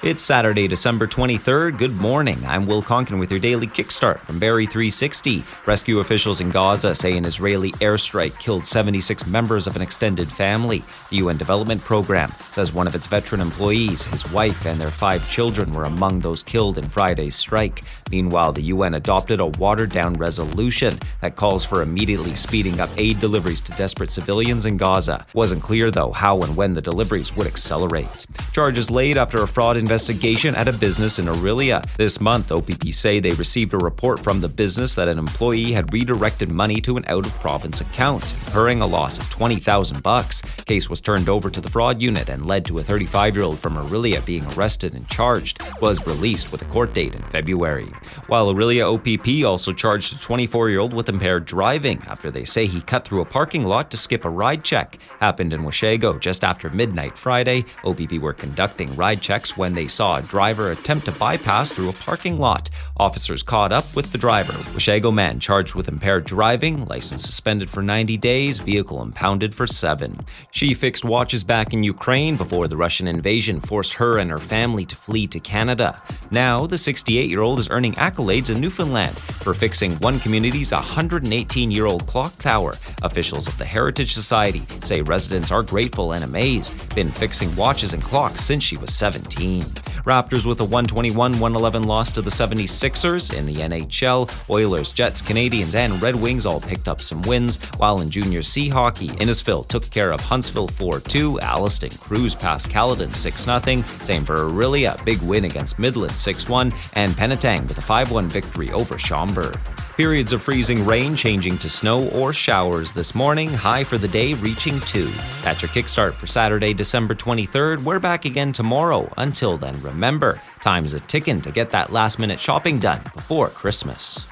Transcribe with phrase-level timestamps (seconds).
[0.00, 1.76] It's Saturday, December 23rd.
[1.76, 2.38] Good morning.
[2.46, 5.42] I'm Will Conkin with your daily kickstart from Barrie 360.
[5.66, 10.84] Rescue officials in Gaza say an Israeli airstrike killed 76 members of an extended family.
[11.10, 15.28] The UN Development Program says one of its veteran employees, his wife, and their five
[15.28, 17.82] children were among those killed in Friday's strike.
[18.08, 23.18] Meanwhile, the UN adopted a watered down resolution that calls for immediately speeding up aid
[23.18, 25.26] deliveries to desperate civilians in Gaza.
[25.34, 28.26] Wasn't clear, though, how and when the deliveries would accelerate.
[28.52, 31.86] Charges laid after a fraud investigation at a business in Orillia.
[31.96, 35.92] This month, OPP say they received a report from the business that an employee had
[35.92, 40.42] redirected money to an out-of-province account, incurring a loss of 20,000 bucks.
[40.64, 44.24] Case was turned over to the fraud unit and led to a 35-year-old from Orillia
[44.24, 45.62] being arrested and charged.
[45.80, 47.92] Was released with a court date in February.
[48.26, 53.06] While Orillia OPP also charged a 24-year-old with impaired driving after they say he cut
[53.06, 54.98] through a parking lot to skip a ride check.
[55.20, 57.64] Happened in Washago just after midnight Friday.
[57.84, 61.92] OPP were conducting ride checks when they saw a driver attempt to bypass through a
[61.92, 62.70] parking lot.
[62.96, 64.52] Officers caught up with the driver.
[64.72, 70.24] Washago man charged with impaired driving, license suspended for 90 days, vehicle impounded for seven.
[70.50, 74.84] She fixed watches back in Ukraine before the Russian invasion forced her and her family
[74.86, 76.00] to flee to Canada.
[76.30, 81.70] Now, the 68 year old is earning accolades in Newfoundland for fixing one community's 118
[81.70, 82.74] year old clock tower.
[83.02, 86.74] Officials of the Heritage Society say residents are grateful and amazed.
[86.94, 89.64] Been fixing watches and clocks since she was 17.
[90.04, 94.30] Raptors with a 121 111 loss to the 76ers in the NHL.
[94.50, 98.68] Oilers, Jets, Canadiens, and Red Wings all picked up some wins, while in junior C
[98.68, 101.40] hockey, Innisfil took care of Huntsville 4 2.
[101.40, 103.82] Alliston cruised past Caledon 6 0.
[104.02, 108.28] Same for Orillia, big win against Midland 6 1, and Penetang with a 5 1
[108.28, 109.58] victory over Schomberg.
[109.98, 114.34] Periods of freezing rain changing to snow or showers this morning, high for the day
[114.34, 115.06] reaching 2.
[115.42, 117.82] That's your kickstart for Saturday, December 23rd.
[117.82, 119.12] We're back again tomorrow.
[119.16, 124.28] Until then, remember, time's a ticking to get that last minute shopping done before Christmas.